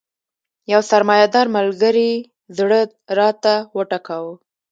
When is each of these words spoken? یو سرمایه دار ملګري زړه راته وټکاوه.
یو 0.71 0.81
سرمایه 0.91 1.27
دار 1.33 1.47
ملګري 1.57 2.11
زړه 2.57 2.79
راته 3.17 3.53
وټکاوه. 3.75 4.33